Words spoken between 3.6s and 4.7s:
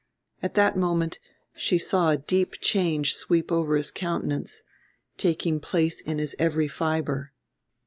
his countenance,